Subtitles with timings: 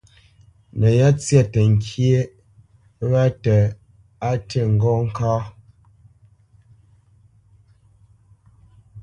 [0.79, 2.19] No yá tsya təŋkyé
[3.11, 3.57] wa tə
[4.29, 5.33] á ti ŋgó ŋká.